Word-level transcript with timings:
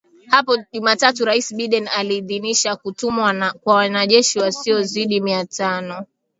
Hapo 0.27 0.57
Jumatatu 0.71 1.25
Rais 1.25 1.55
Biden 1.55 1.87
aliidhinisha 1.87 2.75
kutumwa 2.75 3.53
kwa 3.63 3.75
wanajeshi 3.75 4.39
wasiozidi 4.39 5.21
mia 5.21 5.45
tano 5.45 6.05